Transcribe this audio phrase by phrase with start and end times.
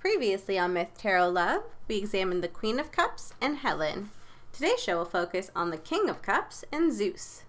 [0.00, 4.08] Previously on Myth Tarot Love, we examined the Queen of Cups and Helen.
[4.50, 7.42] Today's show will focus on the King of Cups and Zeus.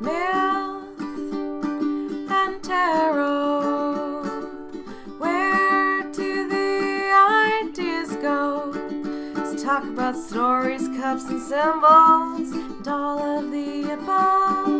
[0.00, 1.00] Myth
[2.32, 4.24] and tarot.
[5.18, 7.12] Where do the
[7.62, 8.72] ideas go?
[9.34, 14.77] Let's talk about stories, cups, and symbols, and all of the above.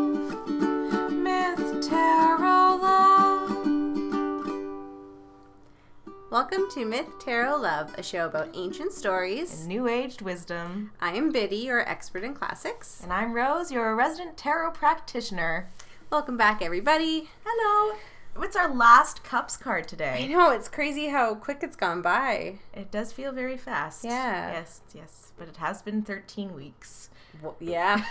[6.50, 9.66] Welcome to Myth Tarot Love, a show about ancient stories.
[9.66, 10.92] New aged wisdom.
[10.98, 13.02] I am Biddy, your expert in classics.
[13.02, 15.68] And I'm Rose, your resident tarot practitioner.
[16.08, 17.28] Welcome back, everybody.
[17.44, 17.98] Hello.
[18.34, 20.24] What's our last cups card today?
[20.24, 22.60] I know, it's crazy how quick it's gone by.
[22.72, 24.02] It does feel very fast.
[24.02, 24.52] Yeah.
[24.52, 25.32] Yes, yes.
[25.36, 27.10] But it has been 13 weeks.
[27.42, 28.02] Well, yeah,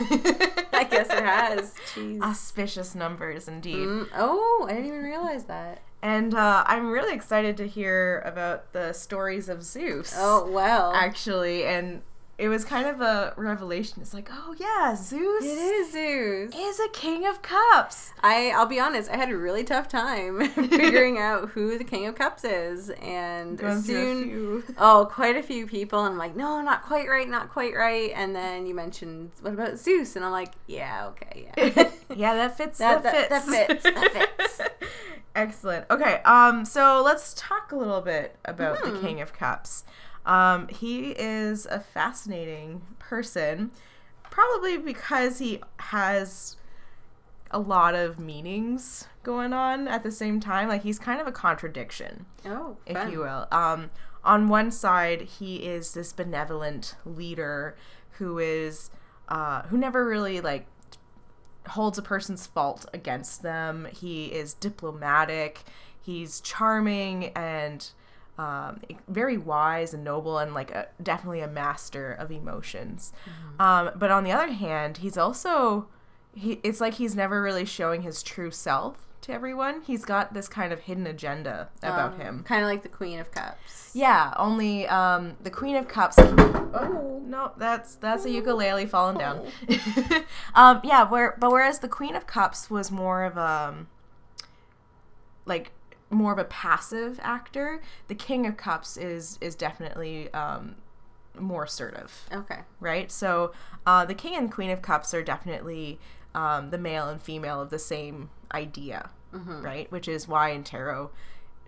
[0.73, 1.73] I guess it has.
[1.93, 2.21] Jeez.
[2.21, 3.75] Auspicious numbers indeed.
[3.87, 5.81] Mm, oh, I didn't even realize that.
[6.01, 10.13] And uh, I'm really excited to hear about the stories of Zeus.
[10.15, 10.93] Oh, well.
[10.93, 12.01] Actually, and
[12.37, 14.01] it was kind of a revelation.
[14.01, 16.53] It's like, oh yeah, Zeus it is Zeus.
[16.55, 18.11] is a king of cups.
[18.21, 22.05] I I'll be honest, I had a really tough time figuring out who the King
[22.05, 24.63] of Cups is, and Going soon, few.
[24.77, 28.11] oh, quite a few people, and I'm like, no, not quite right, not quite right,
[28.15, 32.55] and then you mentioned what about Zeus, and I'm like, yeah, okay, yeah, yeah, that
[32.57, 32.77] fits.
[32.77, 33.83] That- That, that- fits.
[33.83, 34.61] that fits, that fits.
[35.35, 35.85] Excellent.
[35.91, 39.05] Okay, um, so let's talk a little bit about the Hmm.
[39.05, 39.83] King of Cups.
[40.27, 43.71] Um, he is a fascinating person,
[44.29, 46.57] probably because he has
[47.49, 50.67] a lot of meanings going on at the same time.
[50.67, 53.47] Like he's kind of a contradiction oh, if you will.
[53.51, 53.89] Um,
[54.23, 57.77] on one side, he is this benevolent leader
[58.17, 58.91] who is
[59.29, 60.67] uh, who never really like
[61.69, 63.87] holds a person's fault against them.
[63.93, 65.63] He is diplomatic.
[66.01, 67.89] He's charming and
[68.37, 73.11] um, very wise and noble, and like a, definitely a master of emotions.
[73.59, 75.87] Um, but on the other hand, he's also
[76.35, 76.59] he.
[76.63, 79.81] It's like he's never really showing his true self to everyone.
[79.81, 82.43] He's got this kind of hidden agenda about him.
[82.43, 83.91] kind of like the Queen of Cups.
[83.93, 86.17] Yeah, only um, the Queen of Cups.
[86.19, 89.47] Oh no, that's that's a ukulele falling down.
[90.55, 93.87] um, yeah, where but whereas the Queen of Cups was more of a um,
[95.45, 95.71] like
[96.09, 100.75] more of a passive actor, the King of Cups is is definitely um,
[101.39, 102.59] more assertive Okay.
[102.79, 103.11] right?
[103.11, 103.51] So
[103.85, 105.99] uh, the king and queen of cups are definitely
[106.33, 109.91] um, the male and female of the same idea, right?
[109.91, 111.11] Which is why in tarot,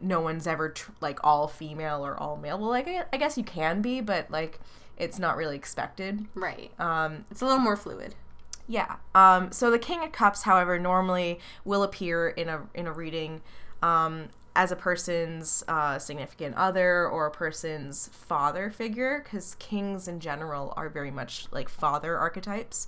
[0.02, 2.58] no one's ever tr- like all female or all male.
[2.58, 4.60] Well, like I I guess you can be, but like
[4.98, 6.26] it's not really expected.
[6.36, 6.72] Right.
[6.80, 8.16] Um, It's a little more fluid.
[8.68, 8.96] yeah.
[9.16, 13.42] Um, so the King of Cups, however, normally will appear in a in a reading
[13.82, 20.20] um, as a person's uh, significant other or a person's father figure, because kings in
[20.20, 22.88] general are very much like father archetypes.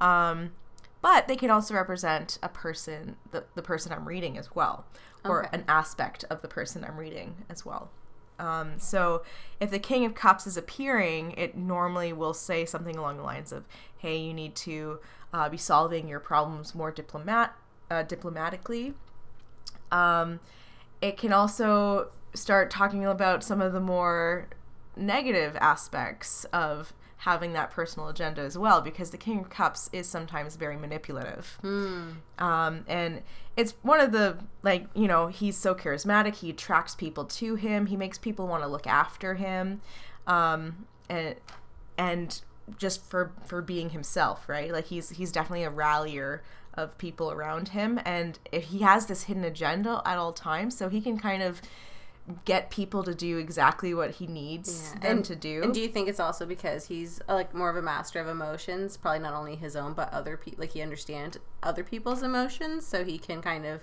[0.00, 0.52] Um,
[1.00, 4.86] but they can also represent a person, the, the person I'm reading as well,
[5.24, 5.48] or Okay.
[5.52, 7.90] an aspect of the person I'm reading as well.
[8.38, 9.22] Um, so
[9.60, 13.52] if the King of Cups is appearing, it normally will say something along the lines
[13.52, 13.64] of,
[13.98, 14.98] "Hey, you need to
[15.32, 17.54] uh, be solving your problems more diplomat
[17.90, 18.94] uh, diplomatically."
[19.92, 20.40] Um,
[21.00, 24.48] it can also start talking about some of the more
[24.96, 30.08] negative aspects of having that personal agenda as well, because the King of Cups is
[30.08, 31.56] sometimes very manipulative.
[32.38, 33.22] Um, and
[33.56, 37.86] it's one of the like you know he's so charismatic he attracts people to him
[37.86, 39.80] he makes people want to look after him
[40.26, 41.36] um, and
[41.98, 42.40] and
[42.78, 46.42] just for for being himself right like he's he's definitely a rallier
[46.74, 50.88] of people around him and if he has this hidden agenda at all times so
[50.88, 51.60] he can kind of
[52.44, 55.88] get people to do exactly what he needs them and to do And do you
[55.88, 59.34] think it's also because he's uh, like more of a master of emotions, probably not
[59.34, 60.60] only his own but other people?
[60.60, 63.82] Like he understands other people's emotions, so he can kind of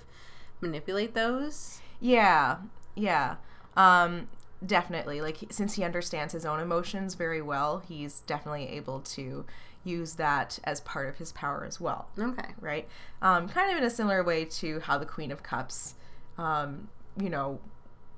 [0.61, 1.81] manipulate those.
[1.99, 2.57] Yeah,
[2.95, 3.35] yeah.
[3.75, 4.29] Um,
[4.65, 5.19] definitely.
[5.19, 9.45] Like since he understands his own emotions very well, he's definitely able to
[9.83, 12.09] use that as part of his power as well.
[12.17, 12.53] Okay.
[12.59, 12.87] Right?
[13.21, 15.95] Um, kind of in a similar way to how the Queen of Cups,
[16.37, 16.89] um,
[17.19, 17.59] you know,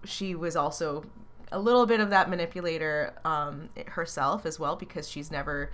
[0.03, 1.05] she was also
[1.51, 5.71] a little bit of that manipulator um, herself as well because she's never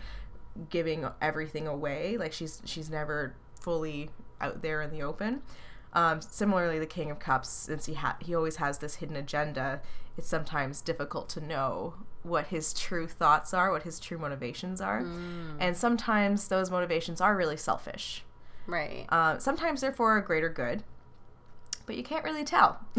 [0.69, 2.17] giving everything away.
[2.17, 4.09] Like she's she's never fully
[4.41, 5.41] out there in the open.
[5.93, 9.81] Um, similarly, the King of Cups, since he ha- he always has this hidden agenda,
[10.17, 11.95] it's sometimes difficult to know
[12.27, 14.99] what his true thoughts are, what his true motivations are,
[15.59, 18.23] and sometimes those motivations are really selfish.
[18.67, 19.05] Right.
[19.09, 20.83] Uh, sometimes they're for a greater good,
[21.85, 22.79] but you can't really tell.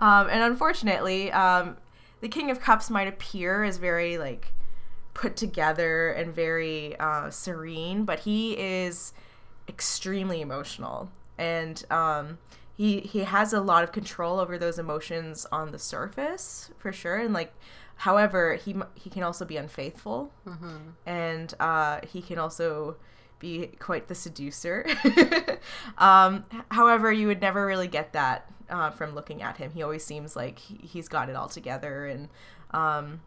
[0.00, 1.76] um, and unfortunately, um,
[2.20, 4.52] the King of Cups might appear as very like
[5.14, 9.12] put together and very uh, serene, but he is
[9.68, 12.38] extremely emotional, and um,
[12.76, 17.16] he he has a lot of control over those emotions on the surface for sure,
[17.16, 17.54] and like.
[18.00, 20.32] However, he he can also be unfaithful,
[21.04, 22.96] and uh, he can also
[23.38, 24.86] be quite the seducer.
[25.98, 29.72] um, however, you would never really get that uh, from looking at him.
[29.72, 32.28] He always seems like he, he's got it all together, and
[32.70, 33.20] um,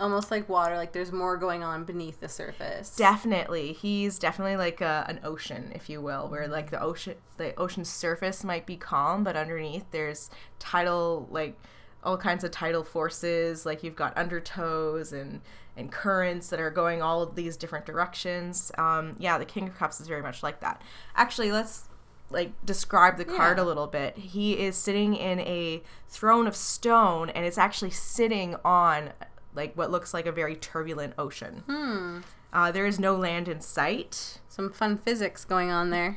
[0.00, 2.96] Almost like water, like there's more going on beneath the surface.
[2.96, 7.54] definitely he's definitely like a, an ocean, if you will, where like the ocean the
[7.56, 11.56] ocean surface might be calm, but underneath there's tidal like
[12.04, 13.64] all kinds of tidal forces.
[13.66, 15.40] Like you've got undertows and
[15.76, 18.70] and currents that are going all of these different directions.
[18.78, 20.80] Um, yeah, the King of Cups is very much like that.
[21.16, 21.88] Actually, let's
[22.30, 23.64] like describe the card Yeah.
[23.64, 24.16] a little bit.
[24.16, 29.10] He is sitting in a throne of stone, and it's actually sitting on
[29.54, 31.62] like what looks like a very turbulent ocean.
[31.66, 32.20] Hmm.
[32.54, 34.38] Uh, there is no land in sight.
[34.48, 36.14] Some fun physics going on there.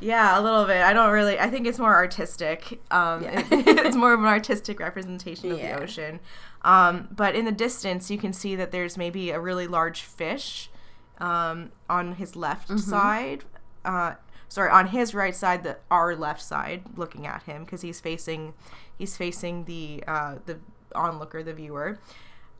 [0.00, 0.82] yeah, a little bit.
[0.82, 1.38] I don't really.
[1.38, 2.80] I think it's more artistic.
[2.90, 3.42] Um, Yeah.
[3.50, 5.76] it's more of an artistic representation of Yeah.
[5.76, 6.20] the ocean.
[6.62, 10.70] Um, but in the distance, you can see that there's maybe a really large fish
[11.18, 12.78] um, on his left Mm-hmm.
[12.78, 13.44] side.
[13.84, 14.14] Uh,
[14.48, 18.54] sorry, on his right side, the our left side, looking at him because he's facing
[18.96, 20.58] he's facing the uh, the
[20.94, 21.98] onlooker, the viewer.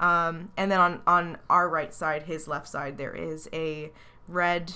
[0.01, 3.93] Um, and then on on our right side, his left side, there is a
[4.29, 4.73] red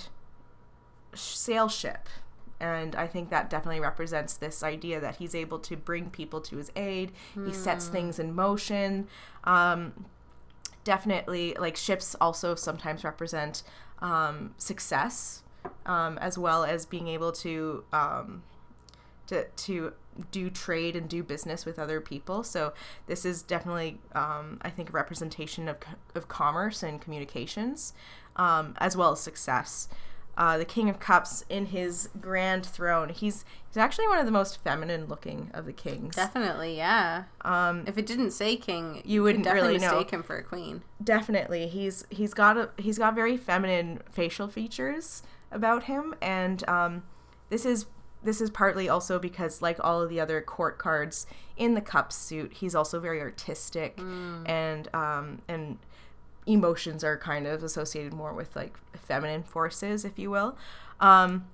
[1.14, 2.08] sail ship.
[2.60, 6.56] And I think that definitely represents this idea that he's able to bring people to
[6.56, 7.12] his aid.
[7.46, 9.06] He sets things in motion.
[9.44, 10.06] Um,
[10.82, 13.62] definitely, like ships also sometimes represent
[14.00, 15.44] um, success,
[15.86, 18.42] um, as well as being able to um,
[19.28, 19.92] to to
[20.32, 22.42] do trade and do business with other people.
[22.42, 22.72] So
[23.06, 25.76] this is definitely, um, I think, a representation of,
[26.16, 27.94] of commerce and communications,
[28.34, 29.88] um, as well as success.
[30.36, 33.08] Uh, the King of Cups in his grand throne.
[33.08, 36.14] He's he's actually one of the most feminine looking of the kings.
[36.16, 37.24] Definitely, yeah.
[37.42, 39.92] Um, If it didn't say king, You could wouldn't definitely really know.
[39.96, 40.82] mistake him for a queen.
[41.02, 47.02] definitely he's he's got a he's got very feminine facial features about him and um
[47.50, 47.86] this is
[48.28, 51.26] this is partly also because like all of the other court cards
[51.56, 53.98] in the cup suit he's also very artistic
[54.46, 55.78] and um and
[56.46, 60.56] emotions are kind of associated more with like feminine forces if you will.
[61.00, 61.46] Um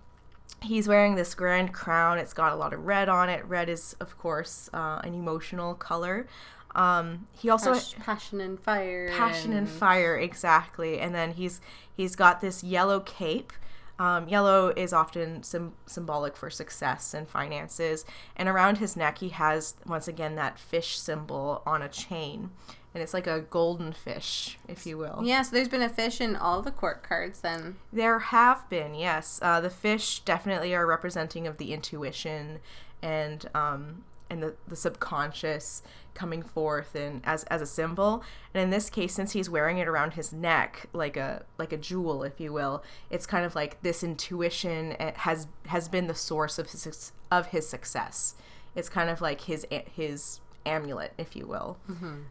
[0.62, 2.18] he's wearing this grand crown.
[2.18, 3.44] It's got a lot of red on it.
[3.46, 6.26] Red is of course uh, an emotional color.
[6.74, 9.08] Um he also Pas- passion and fire.
[9.16, 10.98] passion and fire exactly.
[11.00, 11.60] And then he's
[11.98, 13.52] he's got this yellow cape
[13.98, 18.04] um, yellow is often sim- symbolic for success and finances
[18.36, 22.50] and around his neck he has once again that fish symbol on a chain
[22.92, 26.20] and it's like a golden fish if you will Yeah, so there's been a fish
[26.20, 27.76] in all the court cards then.
[27.92, 29.38] there have been, yes.
[29.42, 32.60] Uh, the fish definitely are representing of the intuition
[33.02, 35.82] and um, and the, the subconscious
[36.14, 38.22] coming forth and as as a symbol.
[38.52, 41.76] And in this case, since he's wearing it around his neck like a like a
[41.76, 46.14] jewel, if you will, it's kind of like this intuition eh, has has been the
[46.14, 48.34] source of his of his success.
[48.74, 51.78] It's kind of like his his amulet, if you will.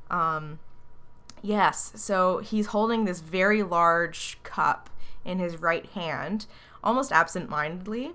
[0.10, 0.60] Um,
[1.46, 4.90] Yes, so he's holding this very large cup
[5.26, 6.46] in his right hand,
[6.82, 8.14] almost absent mindedly.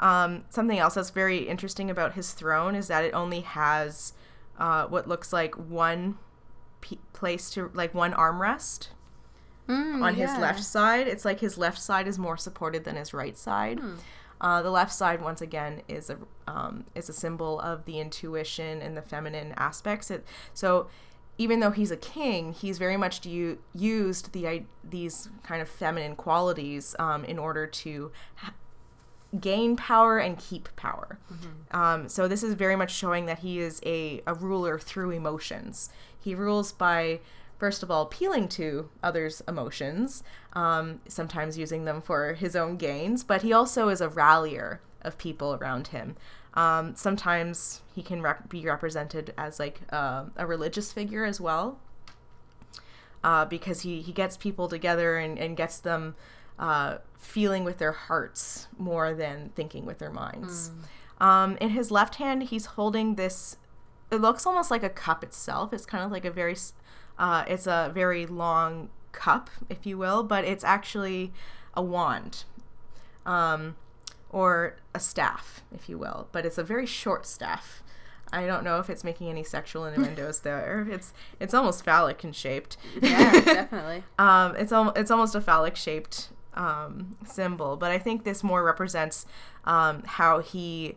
[0.00, 4.12] Um, something else that's very interesting about his throne is that it only has
[4.58, 6.18] uh, what looks like one
[6.80, 8.88] p- place to, like one armrest
[9.66, 11.08] Mm, on his left side.
[11.08, 13.80] It's like his left side is more supported than his right side.
[14.38, 18.82] Uh, the left side, once again, is a um, is a symbol of the intuition
[18.82, 20.10] and the feminine aspects.
[20.10, 20.88] It, so,
[21.38, 25.68] even though he's a king, he's very much u- used the i- these kind of
[25.70, 28.52] feminine qualities um, in order to ha-
[29.40, 31.18] gain power and keep power.
[31.70, 35.90] Um, so this is very much showing that he is a, a ruler through emotions.
[36.18, 37.20] He rules by,
[37.58, 40.22] first of all, appealing to others' emotions,
[40.52, 45.18] um, sometimes using them for his own gains, but he also is a rallier of
[45.18, 46.16] people around him.
[46.54, 51.80] Um, sometimes he can rep- be represented as like uh, a religious figure as well,
[53.24, 56.14] uh, because he, he gets people together and, and gets them
[56.58, 60.70] uh, feeling with their hearts more than thinking with their minds.
[61.18, 63.56] Um, in his left hand, he's holding this.
[64.10, 65.72] It looks almost like a cup itself.
[65.72, 66.56] It's kind of like a very,
[67.18, 71.32] uh, it's a very long cup, if you will, but it's actually
[71.74, 72.44] a wand,
[73.24, 73.76] um,
[74.30, 77.82] or a staff, if you will, but it's a very short staff.
[78.32, 80.86] I don't know if it's making any sexual innuendos there.
[80.90, 82.76] It's it's almost phallic in shaped.
[83.00, 84.02] Yeah, definitely.
[84.18, 88.62] um, it's al- it's almost a phallic shaped um, symbol, but I think this more
[88.64, 89.26] represents
[89.64, 90.96] um, how he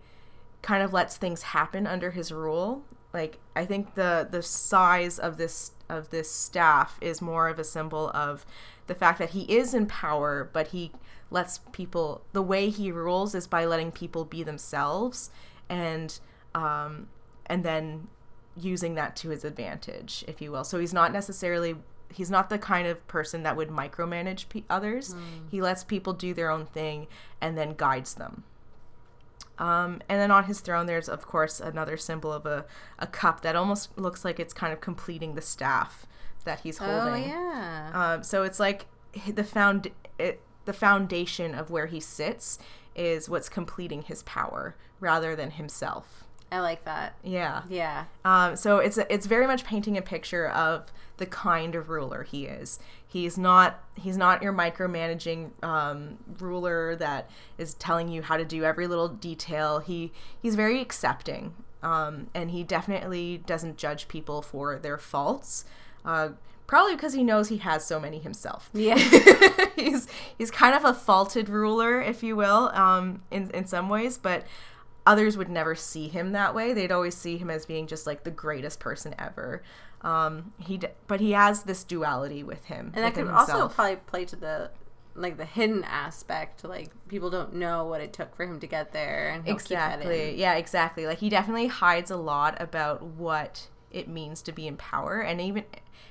[0.61, 2.83] kind of lets things happen under his rule.
[3.13, 7.63] Like I think the the size of this of this staff is more of a
[7.63, 8.45] symbol of
[8.87, 10.91] the fact that he is in power, but he
[11.29, 15.29] lets people the way he rules is by letting people be themselves
[15.69, 16.19] and
[16.55, 17.07] um,
[17.45, 18.07] and then
[18.55, 20.63] using that to his advantage, if you will.
[20.63, 21.75] So he's not necessarily
[22.13, 25.15] he's not the kind of person that would micromanage pe- others.
[25.49, 27.07] He lets people do their own thing
[27.41, 28.43] and then guides them.
[29.59, 32.65] Um, and then on his throne, there's of course another symbol of a,
[32.99, 36.05] a cup that almost looks like it's kind of completing the staff
[36.45, 37.25] that he's holding.
[37.25, 37.91] Oh yeah.
[37.93, 38.85] Um, so it's like
[39.27, 42.59] the found it, the foundation of where he sits
[42.95, 46.23] is what's completing his power rather than himself.
[46.51, 47.15] I like that.
[47.23, 47.63] Yeah.
[47.69, 48.05] Yeah.
[48.23, 52.45] Um, so it's it's very much painting a picture of the kind of ruler he
[52.45, 52.79] is.
[53.05, 58.63] He's not he's not your micromanaging um, ruler that is telling you how to do
[58.63, 59.79] every little detail.
[59.79, 65.65] He he's very accepting, um, and he definitely doesn't judge people for their faults.
[66.05, 66.29] Uh,
[66.65, 68.69] probably because he knows he has so many himself.
[68.73, 68.97] Yeah.
[69.75, 74.17] he's he's kind of a faulted ruler, if you will, um, in in some ways,
[74.17, 74.45] but
[75.07, 76.73] others would never see him that way.
[76.73, 79.63] They'd always see him as being just like the greatest person ever.
[80.01, 83.95] Um, he d- but he has this duality with him, And that could also probably
[83.95, 84.69] play to the
[85.15, 86.63] like the hidden aspect.
[86.63, 89.69] Like people don't know what it took for him to get there, and he'll keep
[89.69, 94.51] that exactly yeah exactly like he definitely hides a lot about what it means to
[94.51, 95.63] be in power and even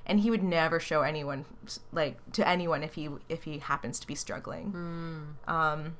[0.07, 1.45] and he would never show anyone
[1.93, 5.55] like to anyone if he if he happens to be struggling Hmm.
[5.55, 5.97] um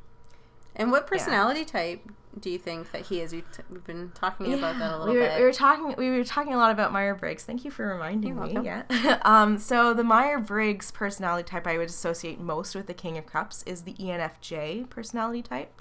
[0.77, 2.01] And what personality type
[2.39, 3.33] do you think that he is?
[3.33, 5.39] We've, t- we've been talking about that a little we were, bit.
[5.39, 7.45] we were talking we were talking a lot about Meyer Briggs.
[7.45, 8.53] Thank you for reminding You're me.
[8.53, 8.85] welcome.
[8.91, 9.19] Yeah.
[9.23, 13.27] um, so the Meyer Briggs personality type I would associate most with the King of
[13.27, 15.81] Cups is the ENFJ personality type.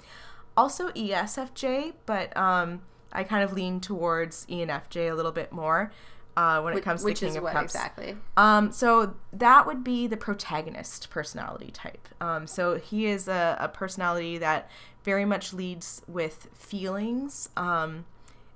[0.56, 2.80] Also ESFJ, but um,
[3.12, 5.92] I kind of lean towards ENFJ a little bit more
[6.36, 7.74] uh, when it comes to King is of what Cups.
[7.74, 8.16] exactly?
[8.36, 12.08] Um, so that would be the protagonist personality type.
[12.20, 14.70] Um, so he is a, a personality that
[15.02, 17.48] very much leads with feelings.
[17.56, 18.04] Um,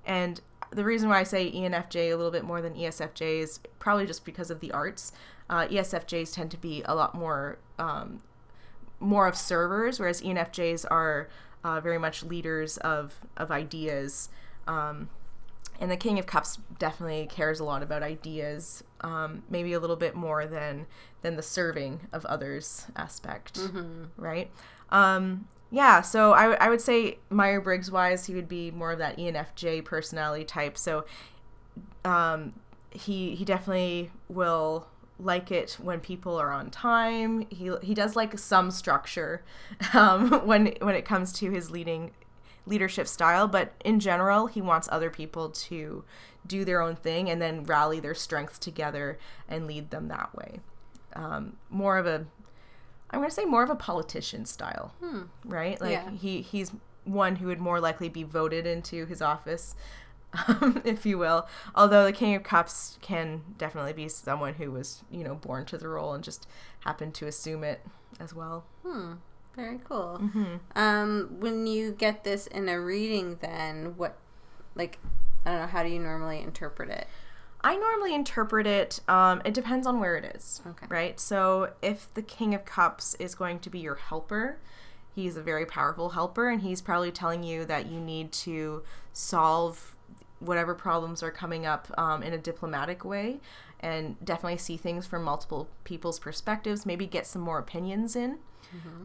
[0.05, 4.07] and the reason why I say ENFJ a little bit more than ESFJ is probably
[4.07, 5.13] just because of the arts.
[5.49, 8.23] Uh, ESFJs tend to be a lot more um,
[9.01, 11.29] more of servers, whereas ENFJs are
[11.65, 14.29] uh, very much leaders of of ideas.
[14.67, 15.09] Um,
[15.81, 19.97] and the King of Cups definitely cares a lot about ideas, um, maybe a little
[19.97, 20.87] bit more than
[21.23, 23.59] than the serving of others aspect,
[24.17, 24.51] right?
[24.91, 28.93] Um, yeah, so I, w- I would say Meyer Briggs wise, he would be more
[28.93, 30.77] of that ENFJ personality type.
[30.77, 31.05] So
[32.05, 32.55] um,
[32.91, 34.87] he he definitely will
[35.19, 37.47] like it when people are on time.
[37.51, 39.43] He he does like some structure
[39.95, 42.11] um, when when it comes to his leading
[42.67, 46.05] leadership style, but in general, he wants other people to
[46.47, 50.61] do their own thing and then rally their strengths together and lead them that way.
[51.15, 52.27] Um, more of a
[53.13, 54.95] I'm going to say more of a politician style,
[55.45, 55.81] right?
[55.81, 56.11] Like Yeah.
[56.13, 56.73] he he's
[57.05, 59.75] one who would more likely be voted into his office,
[60.47, 61.49] um, if you will.
[61.75, 65.77] Although the King of Cups can definitely be someone who was you know born to
[65.79, 66.47] the role and just
[66.85, 67.81] happened to assume it
[68.21, 68.65] as well.
[68.87, 69.15] Hmm.
[69.61, 70.19] Very cool.
[70.23, 70.55] Mm-hmm.
[70.75, 74.17] Um, when you get this in a reading, then what,
[74.75, 74.99] like,
[75.45, 77.07] I don't know, how do you normally interpret it?
[77.63, 79.01] I normally interpret it.
[79.07, 80.63] Um, it depends on where it is.
[80.67, 80.87] Okay.
[80.89, 81.21] Right.
[81.21, 84.57] So if the King of Cups is going to be your helper,
[85.15, 89.95] he's a very powerful helper, and he's probably telling you that you need to solve
[90.39, 93.41] whatever problems are coming up um, in a diplomatic way,
[93.81, 96.87] and definitely see things from multiple people's perspectives.
[96.87, 98.39] Maybe get some more opinions in.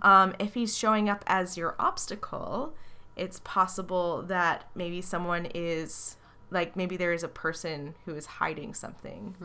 [0.01, 2.74] Um, if he's showing up as your obstacle,
[3.15, 6.17] it's possible that maybe someone is
[6.51, 9.36] like maybe there is a person who is hiding something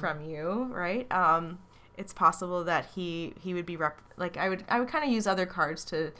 [0.00, 1.10] from you, right?
[1.10, 1.58] Um,
[1.96, 5.10] it's possible that he he would be rep- like I would I would kind of
[5.10, 6.12] use other cards to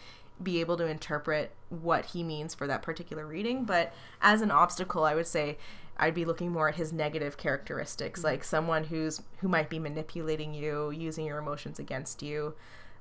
[0.43, 5.05] be able to interpret what he means for that particular reading, but as an obstacle,
[5.05, 5.57] I would say
[5.99, 10.55] I'd be looking more at his negative characteristics, like someone who's who might be manipulating
[10.55, 12.55] you, using your emotions against you,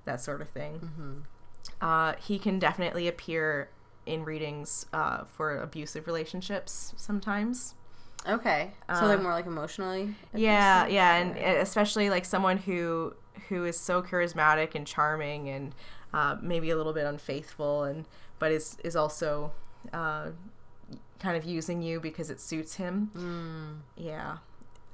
[0.05, 1.25] that sort of thing.
[1.79, 3.70] Uh, he can definitely appear
[4.05, 7.75] in readings uh, for abusive relationships sometimes.
[8.27, 8.72] Okay.
[8.93, 10.15] So, like, more like emotionally?
[10.34, 10.93] Yeah, abusive?
[10.93, 13.15] yeah, and uh, especially like someone who
[13.50, 15.74] who is so charismatic and charming and
[16.13, 18.05] uh, maybe a little bit unfaithful and
[18.38, 19.51] but is is also
[19.93, 20.29] uh,
[21.20, 23.84] kind of using you because it suits him.
[23.96, 24.38] Yeah.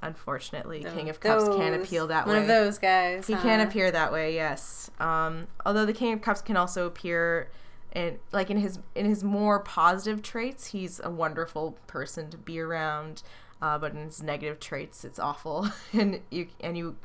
[0.00, 2.40] Unfortunately, King of Cups can't appeal that one way.
[2.42, 3.26] One of those guys.
[3.26, 3.42] He huh?
[3.42, 4.90] can appear that way, yes.
[5.00, 7.50] Um, although the King of Cups can also appear
[7.92, 12.60] in like in his in his more positive traits, he's a wonderful person to be
[12.60, 13.22] around.
[13.60, 16.96] Uh, but in his negative traits, it's awful, and you and you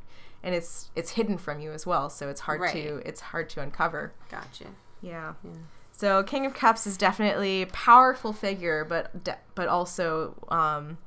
[0.44, 2.10] and it's it's hidden from you as well.
[2.12, 2.74] So it's hard Right.
[2.74, 4.14] to it's hard to uncover.
[4.30, 4.66] Gotcha.
[5.02, 5.34] Yeah.
[5.44, 5.52] Yeah.
[5.92, 10.98] So King of Cups is definitely a powerful figure, but de- but also um,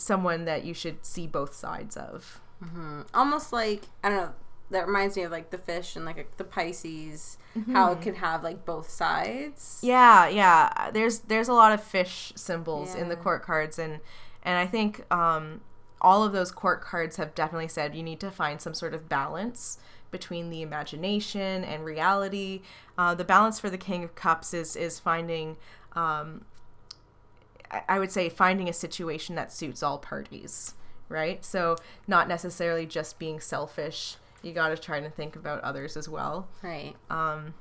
[0.00, 2.40] someone that you should see both sides of.
[2.62, 4.32] hmm Almost like I don't know.
[4.70, 7.38] That reminds me of like the fish and like the Pisces,
[7.72, 9.80] how it can have like both sides.
[9.82, 10.90] Yeah, yeah.
[10.92, 13.98] There's there's a lot of fish symbols in the court cards, and
[14.44, 15.62] and I think um,
[16.00, 19.08] all of those court cards have definitely said you need to find some sort of
[19.08, 19.78] balance
[20.12, 22.62] between the imagination and reality.
[22.96, 25.56] Uh, the balance for the King of Cups is is finding.
[25.96, 26.44] Um,
[27.88, 30.74] I- would say finding a situation that suits all parties,
[31.08, 31.44] right?
[31.44, 34.16] So not necessarily just being selfish.
[34.42, 36.94] You got to try to think about others as well Right.
[37.10, 37.52] um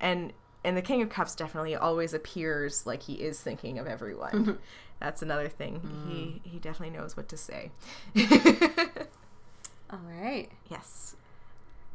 [0.00, 0.32] and
[0.64, 4.58] and the king of cups definitely always appears like he is thinking of everyone
[4.98, 7.70] that's another thing he he definitely knows what to say
[9.92, 10.48] All right.
[10.68, 11.16] yes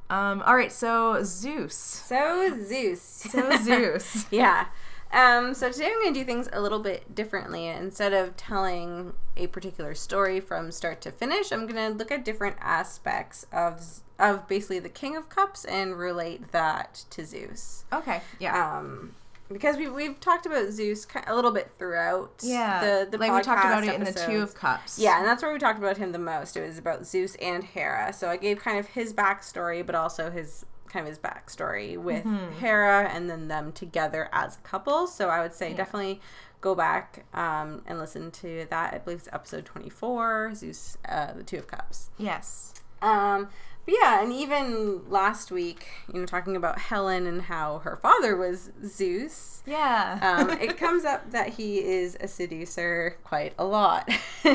[0.09, 3.01] um all right so zeus So Zeus.
[3.01, 4.67] so zeus yeah.
[5.15, 7.67] Um, so today I'm going to do things a little bit differently.
[7.67, 12.25] Instead of telling a particular story from start to finish, I'm going to look at
[12.25, 17.83] different aspects of of basically the King of Cups and relate that to Zeus.
[17.91, 19.13] okay yeah Um,
[19.51, 22.31] because we we've talked about Zeus a little bit throughout.
[22.41, 25.25] yeah the the like we talked about it in the two of cups Yeah, and
[25.27, 26.55] that's where we talked about him the most.
[26.57, 28.11] It was about Zeus and Hera.
[28.13, 30.65] So I gave kind of his backstory, but also his
[30.95, 32.59] kind of his backstory with Mm-hmm.
[32.59, 35.07] Hera and then them together as a couple.
[35.07, 36.21] So I would say definitely
[36.61, 38.93] go back um, and listen to that.
[38.93, 42.09] I believe it's episode 24, Zeus, uh, the Two of Cups.
[42.17, 43.49] yes Um,
[43.85, 48.35] but yeah, and even last week, you know, talking about Helen and how her father
[48.35, 49.61] was Zeus.
[49.65, 54.09] yeah Um, it comes up that he is a seducer quite a lot.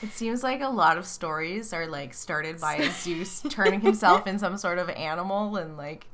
[0.00, 4.38] It seems like a lot of stories are like started by Zeus turning himself in
[4.38, 6.06] some sort of animal and like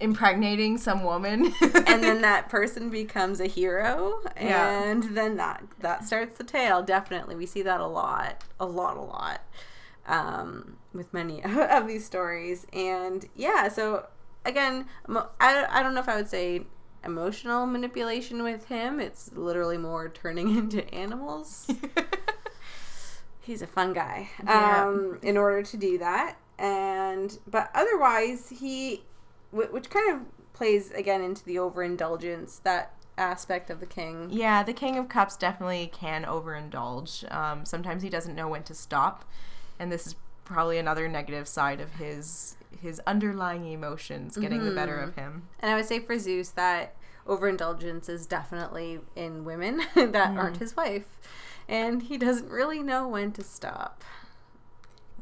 [0.00, 1.52] impregnating some woman.
[1.60, 4.82] and then that person becomes a hero Yeah.
[4.90, 8.96] and then that that starts the tale definitely we see that a lot a lot
[8.96, 9.42] a lot
[10.06, 12.66] um, with many of these stories.
[12.72, 14.06] And yeah so
[14.44, 16.62] again I, I don't know if i would say
[17.04, 19.00] emotional manipulation with him.
[19.00, 21.70] It's literally more turning into animals.
[23.40, 24.86] He's a fun guy Yeah.
[24.86, 26.36] um, in order to do that.
[26.58, 29.04] And but otherwise he
[29.50, 30.20] which kind of
[30.52, 34.28] plays again into the overindulgence that aspect of the king.
[34.30, 37.30] Yeah, the King of Cups definitely can overindulge.
[37.34, 39.24] Um, sometimes he doesn't know when to stop,
[39.78, 40.14] and this is
[40.50, 45.48] probably another negative side of his his underlying emotions getting the better of him.
[45.60, 46.94] and i would say for zeus that
[47.26, 51.18] overindulgence is definitely in women that aren't his wife
[51.68, 54.02] and he doesn't really know when to stop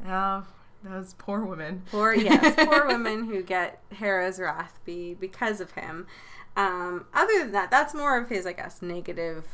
[0.07, 0.45] Oh,
[0.81, 1.83] those poor women.
[1.91, 6.07] Poor yes, poor women who get Hera's wrath be because of him.
[6.55, 9.45] Um, other than that, that's more of his, I guess, negative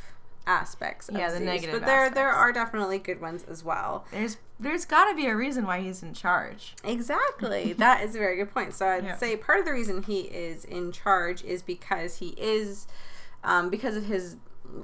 [0.48, 1.10] aspects.
[1.10, 4.06] Of Yeah, the Zeus, negative But there, there are definitely good ones as well.
[4.12, 6.76] There's there's got to be a reason why he's in charge.
[6.84, 8.74] Exactly, that is a very good point.
[8.74, 9.18] So I'd Yeah.
[9.18, 12.88] say part of the reason he is in charge is because he is,
[13.44, 14.38] um, because of his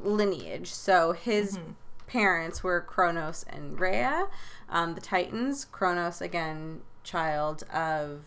[0.04, 0.72] lineage.
[0.74, 1.72] So his Mm-hmm.
[2.08, 4.28] parents were Kronos and Rhea,
[4.70, 5.66] um, the Titans.
[5.66, 8.26] Kronos, again, child of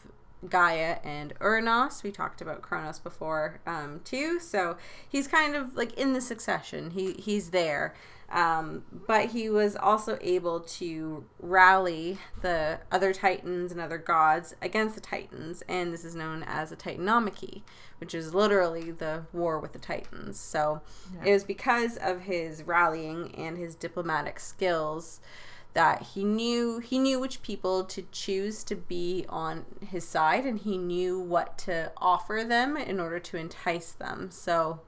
[0.48, 2.02] Gaia and Uranos.
[2.02, 4.40] We talked about Kronos before um, too.
[4.40, 4.76] So
[5.08, 6.90] he's kind of like in the succession.
[6.90, 7.94] He he's there.
[8.30, 14.94] Um, but he was also able to rally the other titans and other gods against
[14.94, 17.62] the titans, and this is known as a Titanomachy,
[17.98, 20.40] which is literally the war with the titans.
[20.40, 20.80] So
[21.24, 25.20] it was because of his rallying and his diplomatic skills
[25.74, 30.60] that he knew he knew which people to choose to be on his side and
[30.60, 34.30] he knew what to offer them in order to entice them.
[34.30, 34.80] So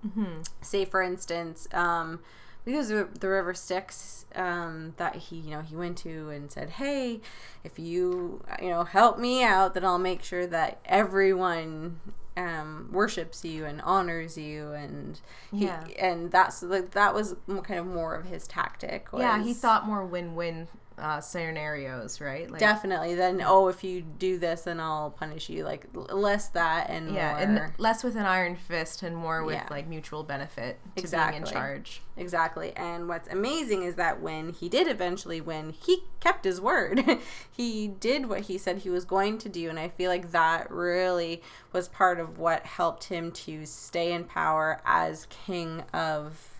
[0.63, 2.21] say for instance um,
[2.67, 6.69] because the, the river Styx um, that he you know he went to and said
[6.69, 7.23] hey
[7.65, 12.01] if you you know help me out then i'll make sure that everyone
[12.37, 15.85] um, worships you and honors you and he, Yeah.
[15.99, 20.05] and that's like that was kind of more of his tactic Yeah, he thought more
[20.05, 22.51] win-win uh, scenarios, right?
[22.51, 23.15] Like, Definitely.
[23.15, 25.65] Then, oh, if you do this, then I'll punish you.
[25.65, 27.39] Like less that and yeah, more.
[27.65, 29.67] and less with an iron fist and more with Yeah.
[29.71, 31.39] like mutual benefit to being Exactly.
[31.39, 32.03] in charge.
[32.17, 32.73] Exactly.
[32.77, 37.05] And what's amazing is that when he did eventually win, he kept his word.
[37.51, 39.69] he did what he said he was going to do.
[39.69, 44.25] And I feel like that really was part of what helped him to stay in
[44.25, 46.56] power as king of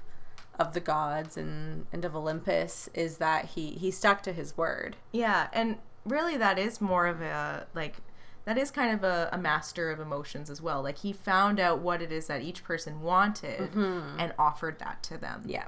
[0.59, 4.97] of the gods and, and of Olympus is that he, he stuck to his word.
[5.13, 7.97] Yeah, and really that is more of a like
[8.45, 10.81] that is kind of a, a master of emotions as well.
[10.83, 15.19] Like he found out what it is that each person wanted and offered that to
[15.19, 15.43] them.
[15.47, 15.65] Yeah.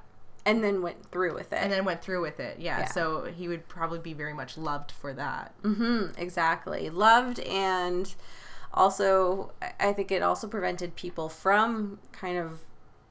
[0.46, 1.57] And then went through with it.
[1.57, 2.61] And then went through with it.
[2.61, 2.87] Yeah, Yeah.
[2.87, 5.53] So he would probably be very much loved for that.
[5.62, 6.88] hmm exactly.
[6.88, 8.14] Loved and
[8.72, 12.61] also, I think it also prevented people from kind of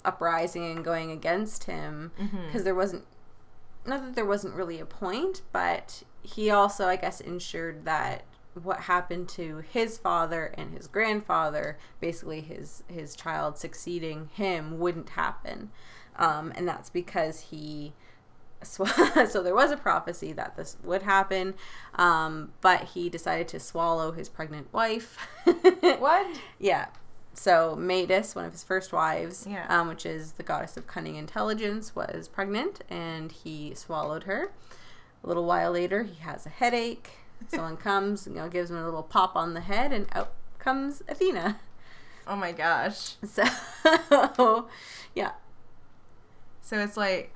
[0.05, 2.12] uprising and going against him
[2.47, 3.05] because there wasn't,
[3.86, 8.23] not that there wasn't really a point, but he also, I guess, ensured that
[8.63, 15.10] what happened to his father and his grandfather, basically his his child succeeding him, wouldn't
[15.10, 15.69] happen,
[16.17, 17.93] um, and that's because he
[18.63, 21.53] sw- so there was a prophecy that this would happen,
[21.95, 25.17] um, but he decided to swallow his pregnant wife.
[25.99, 26.27] What?
[26.60, 26.88] Yeah.
[27.39, 29.65] So Metis, one of his first wives, Yeah.
[29.69, 34.52] um, which is the goddess of cunning intelligence, was pregnant, and he swallowed her.
[35.23, 37.12] A little while later, he has a headache.
[37.47, 41.04] Someone comes, you know, gives him a little pop on the head, and out comes
[41.08, 41.60] Athena.
[42.26, 43.15] Oh my gosh.
[43.26, 43.43] So,
[45.15, 45.32] yeah,
[46.62, 47.32] So it's like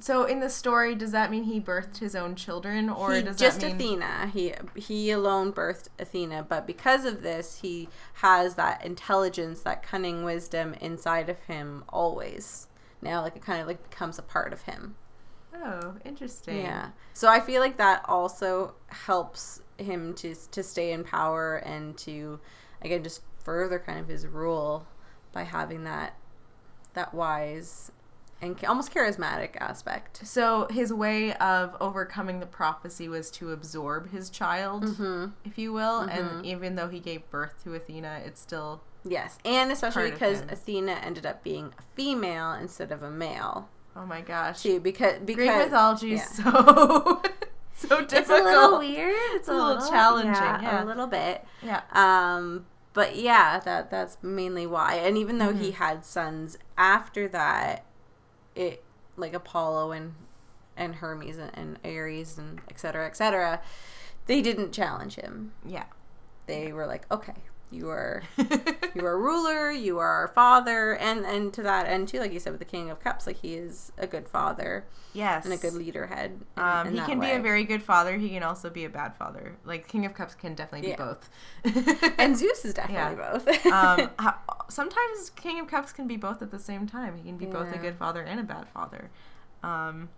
[0.00, 3.36] so in the story, does that mean he birthed his own children, or he, does
[3.36, 4.30] just that mean Athena.
[4.32, 10.24] He he alone birthed Athena, but because of this, he has that intelligence, that cunning
[10.24, 12.68] wisdom inside of him always.
[13.00, 14.96] Now, like it kind of like becomes a part of him.
[15.54, 16.58] Oh, interesting.
[16.58, 16.90] Yeah.
[17.12, 22.40] So I feel like that also helps him to to stay in power and to
[22.82, 24.86] again just further kind of his rule
[25.32, 26.14] by having that
[26.94, 27.92] that wise
[28.40, 30.26] and almost charismatic aspect.
[30.26, 35.26] So his way of overcoming the prophecy was to absorb his child, Mm-hmm.
[35.44, 39.70] if you will, and even though he gave birth to Athena, it's still Yes, and
[39.72, 40.42] especially because.
[40.42, 44.62] Athena ended up being a female instead of a male oh my gosh.
[44.62, 44.80] too.
[44.80, 46.52] Because because Greek mythology is yeah.
[46.52, 47.22] so
[47.74, 48.12] so difficult.
[48.12, 49.14] It's a little weird.
[49.34, 50.82] It's, a little challenging, yeah.
[50.82, 51.44] a little bit.
[51.62, 51.82] Yeah.
[51.92, 54.94] Um, but yeah, that that's mainly why.
[54.96, 55.62] And even though Mm-hmm.
[55.62, 57.84] he had sons after that,
[58.58, 58.82] it
[59.16, 60.14] like Apollo and
[60.76, 63.60] and Hermes and, and Ares and et cetera, et cetera,
[64.26, 65.52] they didn't challenge him.
[65.64, 65.86] Yeah.
[66.46, 67.34] They were like, okay,
[67.70, 68.22] you are
[68.94, 72.32] you are a ruler, you are our father, and and to that end too, like
[72.32, 75.44] you said with the King of Cups, like he is a good father yes.
[75.44, 76.40] and a good leader head.
[76.56, 78.16] in- Um, in he can be a very good father.
[78.16, 79.56] He can also be a bad father.
[79.64, 80.96] Like King of Cups can definitely Yeah.
[80.96, 82.14] be both.
[82.18, 83.66] and Zeus is definitely both.
[83.66, 87.16] um, ho- sometimes King of Cups can be both at the same time.
[87.16, 89.10] He can be both a good father and a bad father.
[89.62, 90.08] Um,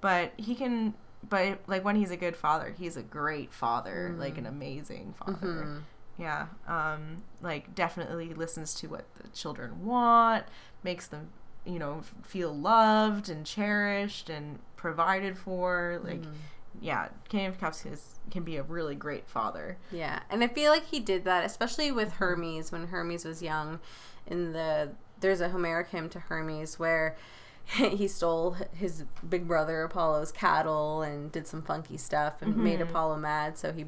[0.00, 0.94] but he can,
[1.28, 4.38] but like when he's a good father, he's a great father, like Mm.
[4.38, 5.32] an amazing father.
[5.46, 5.78] Mm-hmm.
[6.18, 6.46] Yeah.
[6.66, 10.44] Um, like definitely listens to what the children want,
[10.82, 11.28] makes them,
[11.64, 16.00] you know, feel loved and cherished and provided for.
[16.02, 16.32] Like, Mm-hmm.
[16.80, 19.76] yeah, King of Cups is, can be a really great father.
[19.92, 23.80] Yeah, and I feel like he did that, especially with Hermes when Hermes was young.
[24.26, 27.16] In the there's a Homeric hymn to Hermes where
[27.66, 33.16] he stole his big brother Apollo's cattle and did some funky stuff and made Apollo
[33.18, 33.56] mad.
[33.58, 33.86] So he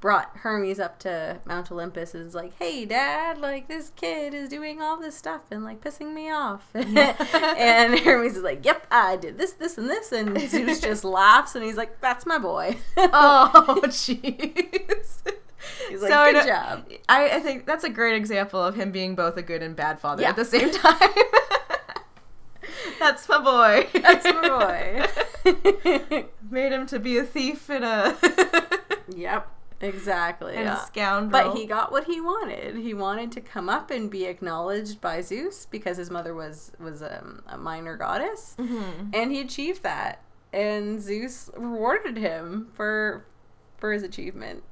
[0.00, 4.48] brought Hermes up to Mount Olympus and is like, "Hey, Dad, like this kid is
[4.48, 9.16] doing all this stuff and like pissing me off." and Hermes is like, "Yep, I
[9.16, 12.76] did this, this, and this," and Zeus just laughs and he's like, "That's my boy."
[12.96, 15.22] Oh, jeez.
[15.88, 18.74] He's like, So I "Good don't- job." I, I think that's a great example of
[18.76, 20.30] him being both a good and bad father Yeah.
[20.30, 21.10] at the same time.
[22.98, 23.88] that's my boy.
[24.00, 25.06] That's my
[25.44, 26.26] boy.
[26.50, 28.16] Made him to be a thief and a
[29.14, 29.48] yep,
[29.80, 30.54] exactly.
[30.54, 30.82] and yeah.
[30.82, 31.50] a scoundrel.
[31.50, 32.76] But he got what he wanted.
[32.76, 37.02] He wanted to come up and be acknowledged by Zeus because his mother was was
[37.02, 39.14] um, a minor goddess, Mhm.
[39.14, 40.22] and he achieved that.
[40.52, 43.24] And Zeus rewarded him for
[43.76, 44.62] for his achievement.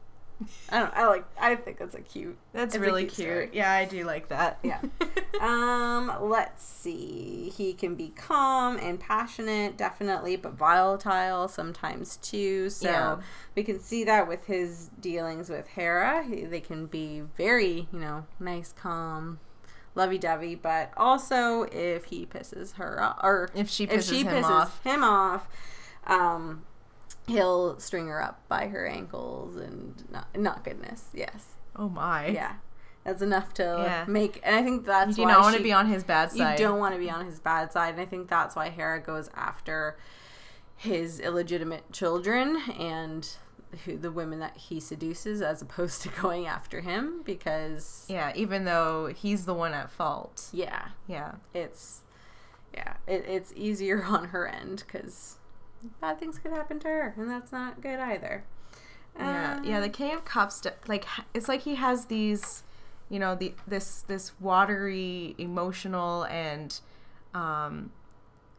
[0.70, 0.94] I don't.
[0.94, 1.25] I like.
[1.40, 2.37] I think that's a cute.
[2.53, 3.55] That's it's really cute cute.
[3.55, 4.59] Yeah, I do like that.
[4.62, 4.81] Yeah.
[5.38, 7.53] Um, let's see.
[7.55, 12.70] He can be calm and passionate, definitely, but volatile sometimes too.
[12.70, 13.16] So Yeah.
[13.55, 16.22] we can see that with his dealings with Hera.
[16.25, 19.38] He- They can be very, you know, nice, calm,
[19.94, 24.29] lovey-dovey, but also if he pisses her off, or If she if pisses she him
[24.42, 24.83] pisses off.
[24.85, 25.49] him off,
[26.07, 26.64] um,
[27.26, 31.08] he'll string her up by her ankles and not not goodness.
[31.14, 31.54] Yes.
[31.74, 32.28] Oh my.
[32.28, 32.54] Yeah.
[33.04, 34.04] That's enough to Yeah.
[34.08, 36.32] make and I think that's You do why not want to be on his bad
[36.32, 36.58] side.
[36.58, 39.00] you don't want to be on his bad side and i think that's why hera
[39.00, 39.96] goes after
[40.76, 43.36] his illegitimate children and
[43.84, 48.64] who the women that he seduces as opposed to going after him because Yeah, even
[48.64, 50.48] though he's the one at fault.
[50.52, 51.32] yeah Yeah.
[51.54, 52.02] it's
[52.74, 55.36] yeah it, it's easier on her end because
[56.01, 58.44] bad things could happen to her and that's not good either
[59.18, 59.81] Yeah, Um, yeah.
[59.81, 62.62] The King of Cups, like it's like he has these,
[63.09, 66.79] you know, the this this watery, emotional, and
[67.35, 67.92] um,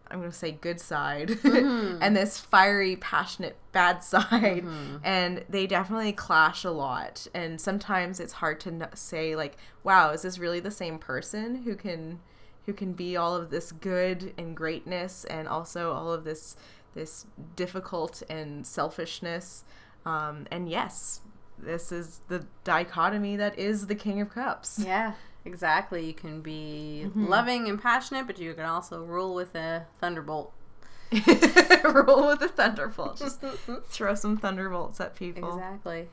[0.09, 1.97] I'm gonna say good side, Mm-hmm.
[2.01, 4.65] and this fiery, passionate bad side,
[5.03, 7.27] and they definitely clash a lot.
[7.35, 11.75] And sometimes it's hard to say like, wow, is this really the same person who
[11.75, 12.19] can
[12.65, 16.55] who can be all of this good and greatness, and also all of this
[16.93, 19.63] this difficult and selfishness.
[20.05, 21.21] Um, and yes,
[21.59, 24.79] this is the dichotomy that is the King of Cups.
[24.83, 25.13] yeah
[25.45, 27.27] exactly you can be Mm-hmm.
[27.27, 30.51] loving and passionate but you can also rule with a thunderbolt
[31.11, 33.17] rule with a thunderbolt.
[33.17, 33.41] Just
[33.89, 35.55] throw some thunderbolts at people.
[35.55, 36.09] exactly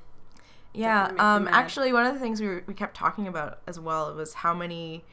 [0.72, 1.08] Yeah.
[1.08, 3.58] Definitely make them Um, actually, one of the things we, were, we kept talking about
[3.66, 5.04] as well was how many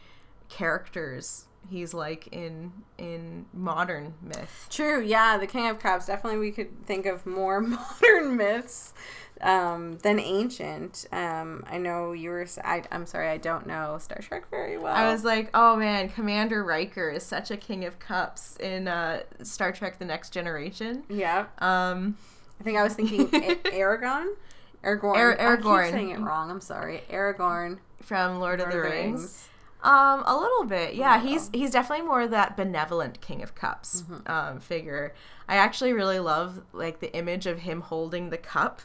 [0.52, 4.68] characters he's like in in modern myth.
[4.70, 6.06] True, yeah, the King of Cups.
[6.06, 7.60] Definitely, we could think of more
[8.02, 8.94] modern myths
[9.42, 11.08] um, than ancient.
[11.12, 12.48] Um, I know you were.
[12.64, 14.94] I, am sorry, I don't know Star Trek very well.
[14.94, 19.22] I was like, oh man, Commander Riker is such a king of cups in uh,
[19.44, 21.04] Star Trek: The Next Generation.
[21.10, 21.46] yeah.
[21.60, 22.18] Um,
[22.60, 23.30] I think I was thinking
[23.74, 24.36] Aragon.
[24.84, 25.16] Aragorn.
[25.16, 25.86] Ar- I Aragorn.
[25.86, 26.50] keep saying it wrong.
[26.50, 27.04] I'm sorry.
[27.10, 27.78] Aragorn.
[28.02, 29.20] from Lord, of the of the Rings.
[29.22, 29.48] Rings.
[29.84, 31.18] Um, a little bit, yeah.
[31.18, 31.24] Wow.
[31.24, 35.14] He's he's definitely more that benevolent King of Cups um, figure.
[35.48, 38.82] I actually really love like the image of him holding the cup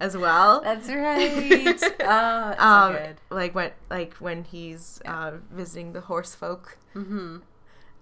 [0.00, 0.60] as well.
[0.62, 1.30] That's right.
[2.00, 3.16] oh, it's um, so good.
[3.30, 6.78] like when like when he's uh, visiting the horse folk.
[6.94, 7.38] Mm-hmm.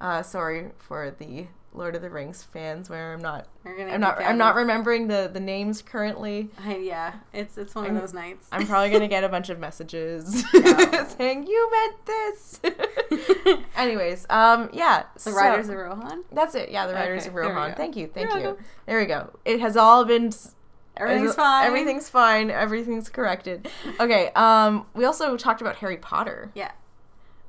[0.00, 4.38] Uh, sorry for the Lord of the Rings fans, where I'm not I'm not I'm
[4.38, 6.48] not remembering the the names currently.
[6.64, 8.48] I, yeah, it's it's one I'm- of those nights.
[8.50, 11.06] I'm probably gonna get a bunch of messages No.
[11.18, 12.60] saying you meant this.
[13.76, 15.04] Anyways, um, yeah.
[15.14, 16.24] the so- Riders of Rohan.
[16.32, 16.70] That's it.
[16.70, 17.74] Yeah, the Riders Okay, of Rohan.
[17.74, 18.06] Thank you.
[18.08, 18.44] Thank You're you.
[18.46, 18.64] welcome.
[18.86, 19.30] There we go.
[19.44, 20.32] It has all been.
[20.96, 21.66] Everything's fine.
[21.66, 22.50] Everything's fine.
[22.50, 23.68] Everything's corrected.
[24.00, 24.30] Okay.
[24.34, 26.50] Um, we also talked about Harry Potter.
[26.54, 26.70] Yeah.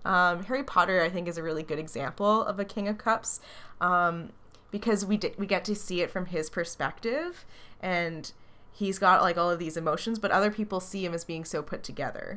[0.04, 3.42] Um, Harry Potter, I think, is a really good example of a King of Cups,
[3.82, 4.32] um,
[4.72, 7.46] because we di- we get to see it from his perspective,
[7.82, 8.32] and
[8.74, 11.62] he's got like all of these emotions, but other people see him as being so
[11.64, 12.36] put together,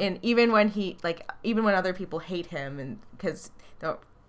[0.00, 3.50] and even when he like even when other people hate him, and because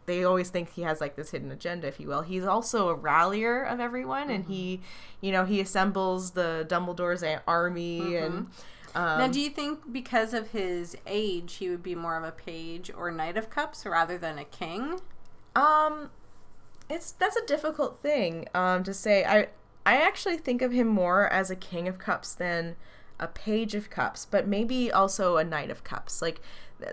[0.06, 2.94] they always think he has like this hidden agenda, if you will, he's also a
[2.94, 4.82] rallier of everyone, and he,
[5.22, 8.48] you know, he assembles the Dumbledore's a- army and.
[8.96, 12.32] Um, Now, do you think because of his age, he would be more of a
[12.32, 15.00] page or knight of cups rather than a king?
[15.56, 16.10] Um,
[16.94, 19.26] it's that's a difficult thing um to say.
[19.26, 19.48] I
[19.86, 22.76] I actually think of him more as a king of cups than
[23.20, 26.22] a page of cups, but maybe also a knight of cups.
[26.22, 26.40] Like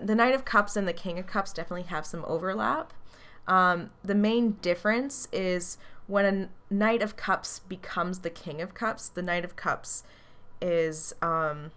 [0.01, 2.93] the knight of cups and the king of cups definitely have some overlap.
[3.47, 9.09] Um, the main difference is when a knight of cups becomes the king of cups.
[9.09, 10.03] The knight of cups
[10.61, 11.71] is um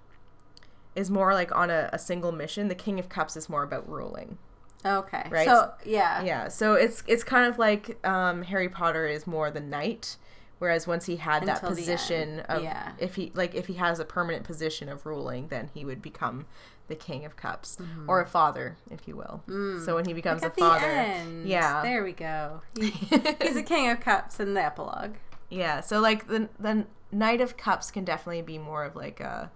[0.94, 2.68] is more like on a, a single mission.
[2.68, 4.38] The king of cups is more about ruling.
[4.85, 5.27] Okay.
[5.31, 5.47] Right.
[5.47, 6.23] So, yeah.
[6.23, 10.16] Yeah, so it's it's kind of like um, Harry Potter is more the knight,
[10.59, 12.92] whereas once he had that Until the position of yeah.
[12.99, 16.47] if he like if he has a permanent position of ruling, then he would become
[16.87, 19.42] the king of cups or a father, if you will.
[19.85, 20.42] So when he becomes.
[20.42, 20.44] Mm.
[20.44, 21.49] At a the father, end.
[21.49, 22.61] yeah, There we go.
[22.79, 22.90] He-
[23.40, 25.14] he's a king of cups in the epilogue.
[25.49, 25.81] yeah.
[25.81, 29.51] So like the the knight of cups can definitely be more of like a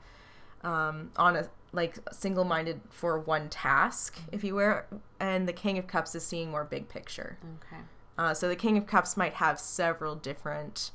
[0.65, 4.83] um, on a like single minded for one task, if you will,
[5.21, 7.39] and the king of cups is seeing more big picture.
[7.63, 7.83] Okay.
[8.19, 10.91] Uh, so the King of Cups might have several different,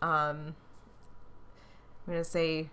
[0.00, 0.54] um,
[2.06, 2.70] I'm going to say,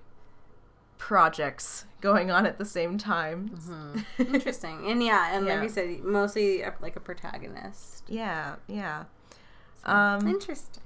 [0.99, 3.59] projects going on at the same time.
[4.19, 4.89] Interesting.
[4.91, 5.55] And yeah, and Yeah.
[5.55, 8.03] like you said, mostly a, like a protagonist.
[8.07, 9.05] Yeah, yeah.
[9.85, 10.83] Um, Interesting.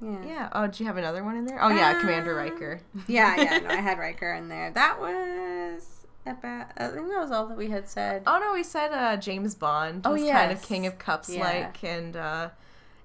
[0.00, 0.24] Yeah.
[0.24, 0.48] yeah.
[0.52, 1.62] Oh, do you have another one in there?
[1.62, 2.80] Oh, yeah, Commander Um, Riker.
[3.08, 3.58] Yeah, yeah.
[3.58, 4.70] No, I had Riker in there.
[4.70, 6.66] That was about.
[6.76, 8.22] I think that was all that we had said.
[8.26, 10.62] Oh, no, we said uh, James Bond Oh, was kind of.
[10.62, 11.40] King of Cups Yeah.
[11.44, 12.48] like, and uh,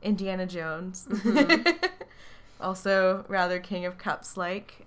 [0.03, 1.07] Indiana Jones.
[1.09, 1.85] Mm-hmm.
[2.61, 4.85] also, rather King of Cups like.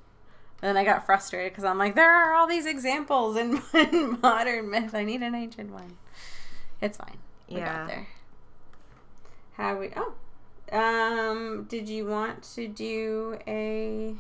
[0.61, 4.19] And then I got frustrated because I'm like, there are all these examples in, in
[4.21, 4.95] modern myth.
[4.95, 5.97] I need an ancient one.
[6.81, 7.19] It's fine.
[7.49, 7.77] We Yeah.
[7.77, 8.07] got there.
[9.55, 9.91] How we?
[9.97, 10.13] Oh,
[10.77, 14.15] Um, did you want to do a?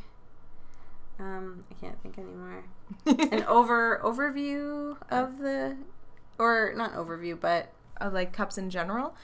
[1.20, 2.64] Um, I can't think anymore.
[3.06, 5.76] An over overview of the,
[6.38, 9.14] or not overview, but Of like cups in general.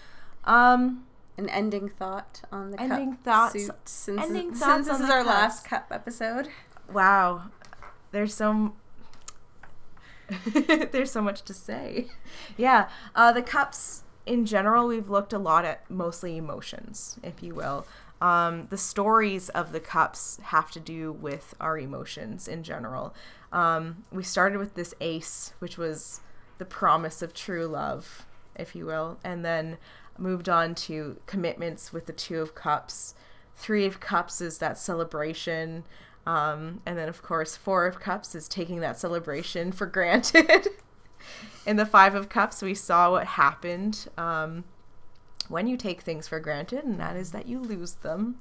[0.45, 1.07] Um,
[1.39, 5.03] an ending thought on the Ending cup thoughts- suit since, ending since thoughts this on
[5.05, 6.49] is our last cup episode.
[6.93, 7.45] wow,
[8.13, 8.75] there's so
[10.93, 12.07] there's so much to say.
[12.57, 17.55] Yeah, uh, the cups in general, we've looked a lot at mostly emotions, if you
[17.55, 17.87] will.
[18.23, 23.15] Um, the stories of the cups have to do with our emotions in general.
[23.55, 26.21] Um, we started with this ace, which was
[26.59, 29.79] the promise of true love, if you will, and then
[30.19, 33.15] moved on to commitments with the two of cups.
[33.57, 35.85] Three of cups is that celebration.
[36.27, 40.69] Um, and then, of course, four of cups is taking that celebration for granted.
[41.67, 44.65] In the five of cups, we saw what happened um,
[45.49, 48.41] when you take things for granted, and that is that you lose them.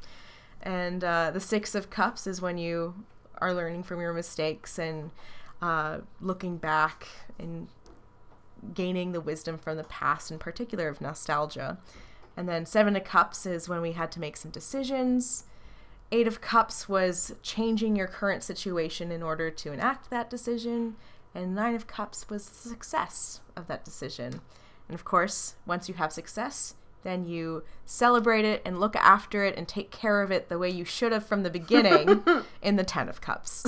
[0.61, 2.95] And uh, the six of cups is when you
[3.39, 5.11] are learning from your mistakes and
[5.61, 7.07] uh, looking back
[7.39, 7.67] and
[8.73, 11.77] gaining the wisdom from the past, in particular of nostalgia.
[12.35, 15.45] And then seven of cups is when we had to make some decisions.
[16.11, 20.95] Eight of Cups was changing your current situation in order to enact that decision.
[21.33, 24.41] And Nine of Cups was the success of that decision.
[24.87, 29.57] And of course, once you have success, then you celebrate it and look after it
[29.57, 32.23] and take care of it the way you should have from the beginning
[32.61, 33.65] in the Ten of Cups.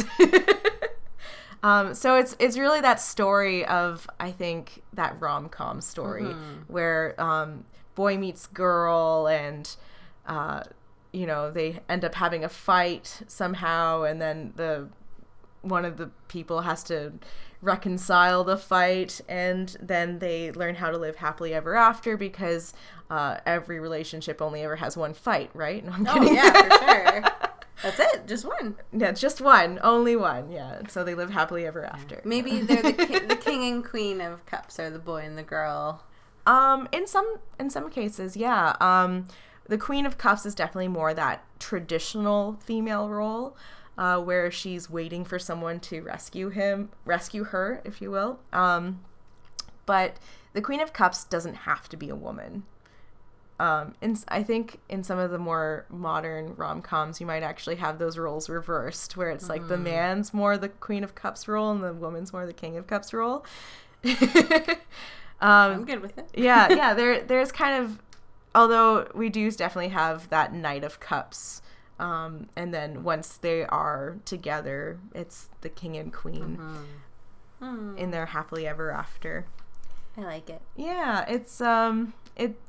[1.63, 6.34] um, so it's it's really that story of I think that rom com story
[6.67, 9.76] where um, boy meets girl and
[10.28, 10.63] uh,
[11.12, 14.89] you know they end up having a fight somehow and then the
[15.62, 17.13] one of the people has to
[17.65, 22.73] reconcile the fight and then they learn how to live happily ever after because
[23.10, 26.36] uh, every relationship only ever has one fight right no, I'm Oh kidding.
[26.36, 27.23] yeah, for sure.
[27.84, 28.75] That's it, just one.
[28.93, 32.93] yeah just one only one yeah so they live happily ever after Maybe they're the
[33.08, 36.04] ki- the king and queen of cups, or the boy and the girl.
[36.47, 38.75] Um, in some in some cases, yeah.
[38.80, 39.28] Um,
[39.67, 43.58] the Queen of Cups is definitely more that traditional female role,
[43.97, 48.39] uh, where she's waiting for someone to rescue him, rescue her, if you will.
[48.51, 49.01] Um,
[49.86, 50.17] but
[50.53, 52.63] the Queen of Cups doesn't have to be a woman.
[53.58, 57.77] Um, in, I think in some of the more modern rom coms, you might actually
[57.77, 61.71] have those roles reversed, where it's like the man's more the Queen of Cups role
[61.71, 63.45] and the woman's more the King of Cups role.
[64.05, 64.75] um,
[65.41, 66.29] I'm good with it.
[66.34, 66.93] yeah, yeah.
[66.95, 68.01] There, there's kind of,
[68.53, 71.62] although we do definitely have that Knight of Cups,
[71.99, 76.60] um, and then once they are together, it's the King and Queen
[77.60, 77.97] Hmm.
[77.97, 79.45] in their happily ever after.
[80.17, 80.62] I like it.
[80.75, 82.60] Yeah, it's um, it.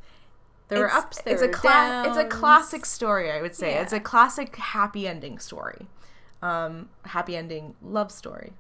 [0.68, 1.20] There were it's, ups.
[1.22, 3.72] There it's a were cla- It's a classic story, I would say.
[3.72, 3.82] Yeah.
[3.82, 5.86] It's a classic happy ending story,
[6.42, 8.52] um, happy ending love story.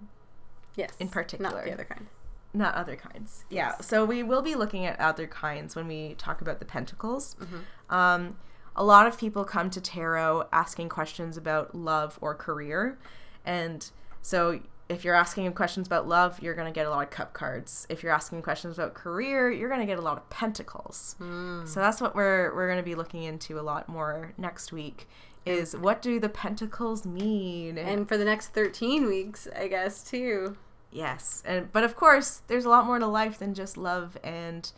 [0.76, 1.50] Yes, in particular.
[1.52, 2.06] not the other kind.
[2.52, 3.44] not other kinds.
[3.50, 3.76] Yeah.
[3.80, 7.34] So we will be looking at other kinds when we talk about the pentacles.
[7.40, 7.94] Mm-hmm.
[7.94, 8.36] Um,
[8.76, 12.98] a lot of people come to tarot asking questions about love or career,
[13.44, 13.90] and
[14.22, 17.32] so if you're asking questions about love, you're going to get a lot of cup
[17.32, 17.86] cards.
[17.88, 21.16] If you're asking questions about career, you're going to get a lot of pentacles.
[21.20, 21.66] Mm.
[21.66, 25.08] So that's what we're we're going to be looking into a lot more next week.
[25.44, 27.78] Is what do the pentacles mean?
[27.78, 30.56] And for the next 13 weeks, I guess too.
[30.90, 34.70] Yes, and but of course, there's a lot more to life than just love and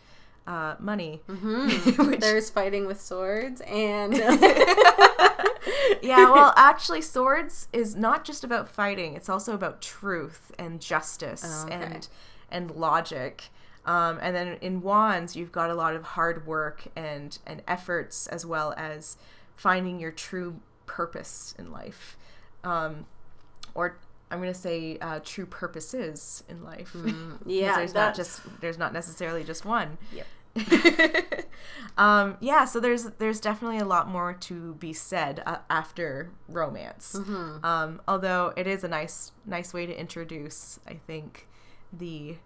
[0.48, 1.20] uh, money.
[1.28, 2.02] Mm-hmm.
[2.10, 4.14] Which- There's fighting with swords and
[6.02, 11.44] yeah, well, actually, swords is not just about fighting; it's also about truth and justice
[11.44, 11.74] Oh, okay.
[11.74, 12.08] and
[12.50, 13.44] and logic.
[13.84, 18.26] Um, and then in wands, you've got a lot of hard work and and efforts,
[18.26, 19.16] as well as
[19.56, 22.16] finding your true purpose in life,
[22.64, 23.06] um,
[23.74, 23.96] or
[24.30, 26.92] I'm gonna say uh, true purposes in life.
[26.92, 27.12] 'Cause
[27.46, 29.96] yeah, there's not just there's not necessarily just one.
[30.12, 30.26] Yep.
[31.98, 37.16] um, yeah, so there's there's definitely a lot more to be said uh, after romance.
[37.18, 37.64] Mm-hmm.
[37.64, 41.48] Um, although it is a nice nice way to introduce, I think,
[41.92, 42.36] the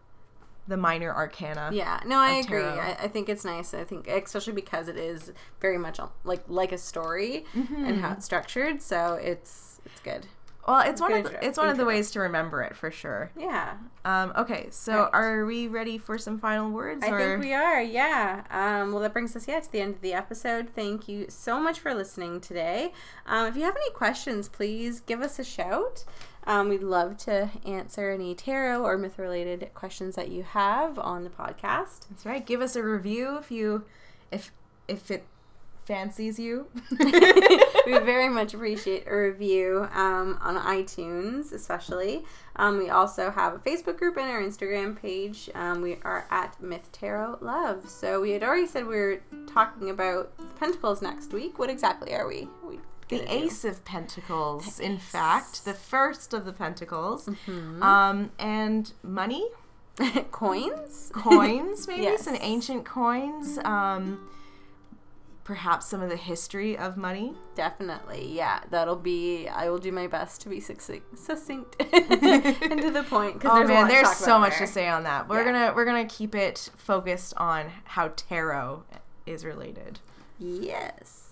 [0.68, 1.70] the minor arcana.
[1.72, 2.62] Yeah, no, I agree.
[2.62, 3.74] I, I think it's nice.
[3.74, 7.84] I think, especially because it is very much like like a story Mm-hmm.
[7.84, 8.80] and how it's structured.
[8.80, 10.26] So it's it's good.
[10.66, 13.32] Well, it's one of the, it's one of the ways to remember it for sure.
[13.36, 15.10] Yeah, Um, okay, so Right.
[15.12, 17.02] are we ready for some final words?
[17.04, 17.18] I or...
[17.18, 17.82] think we are.
[17.82, 18.44] Yeah.
[18.50, 20.68] Um, well, that brings us yeah to the end of the episode.
[20.74, 22.92] Thank you so much for listening today.
[23.26, 26.04] Um, if you have any questions, please give us a shout.
[26.44, 31.24] Um, we'd love to answer any tarot or myth related questions that you have on
[31.24, 32.08] the podcast.
[32.10, 32.44] That's right.
[32.44, 33.84] Give us a review if you
[34.30, 34.52] if
[34.88, 35.24] if it
[35.86, 36.66] fancies you.
[37.86, 42.24] we very much appreciate a review um, on iTunes, especially.
[42.56, 45.48] Um, we also have a Facebook group and our Instagram page.
[45.54, 47.88] Um, we are at Myth Tarot Love.
[47.88, 51.58] So we had already said we were talking about the Pentacles next week.
[51.58, 52.48] What exactly are we?
[52.62, 52.78] we
[53.08, 53.24] the do?
[53.28, 57.82] Ace of Pentacles, in fact, the first of the Pentacles, Mm-hmm.
[57.82, 59.44] um, and money,
[60.30, 61.10] coins.
[61.14, 62.22] coins, maybe Yes.
[62.24, 64.28] some ancient coins, um,
[65.44, 67.34] perhaps some of the history of money.
[67.54, 68.60] Definitely, yeah.
[68.70, 69.48] That'll be.
[69.48, 73.34] I will do my best to be succinct, succinct and to the point.
[73.40, 74.66] Because Oh there's man, there's so much there.
[74.66, 75.28] to say on that.
[75.28, 75.52] We're Yeah.
[75.52, 78.84] gonna we're gonna keep it focused on how tarot
[79.26, 79.98] is related.
[80.38, 81.28] Yes.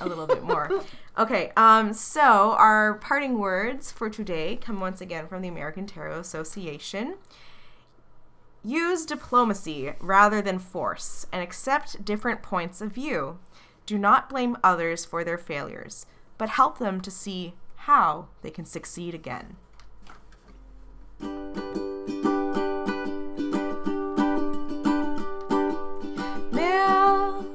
[0.00, 0.70] a little bit more.
[1.18, 6.18] Okay, um, so our parting words for today come once again from the American Tarot
[6.20, 7.16] Association.
[8.64, 13.38] Use diplomacy rather than force and accept different points of view.
[13.84, 16.06] Do not blame others for their failures,
[16.38, 19.56] but help them to see how they can succeed again.
[26.52, 27.46] Myth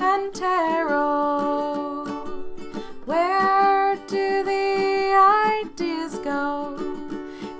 [0.00, 2.04] and tarot.
[3.04, 5.14] Where do the
[5.62, 6.76] ideas go?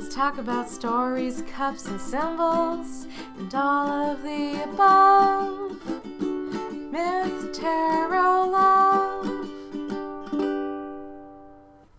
[0.00, 3.06] Let's talk about stories, cups, and symbols,
[3.38, 6.09] and all of the above.
[6.90, 9.39] Myth, tarot love.